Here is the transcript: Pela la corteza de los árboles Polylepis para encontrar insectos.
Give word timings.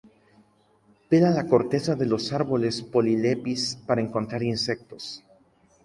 Pela 1.09 1.29
la 1.29 1.45
corteza 1.45 1.93
de 1.95 2.07
los 2.07 2.33
árboles 2.33 2.81
Polylepis 2.81 3.75
para 3.85 4.01
encontrar 4.01 4.41
insectos. 4.41 5.23